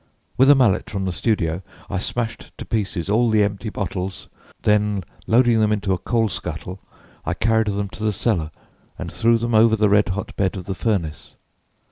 With 0.35 0.49
a 0.49 0.55
mallet 0.55 0.89
from 0.89 1.05
the 1.05 1.11
studio 1.13 1.61
I 1.87 1.99
smashed 1.99 2.57
to 2.57 2.65
pieces 2.65 3.07
all 3.07 3.29
the 3.29 3.43
empty 3.43 3.69
bottles, 3.69 4.29
then 4.63 5.03
loading 5.27 5.59
them 5.59 5.71
into 5.71 5.93
a 5.93 5.99
coal 5.99 6.27
scuttle, 6.27 6.79
I 7.23 7.35
carried 7.35 7.67
them 7.67 7.87
to 7.89 8.03
the 8.03 8.11
cellar 8.11 8.49
and 8.97 9.13
threw 9.13 9.37
them 9.37 9.53
over 9.53 9.75
the 9.75 9.89
red 9.89 10.07
hot 10.09 10.35
bed 10.35 10.57
of 10.57 10.65
the 10.65 10.73
furnace. 10.73 11.35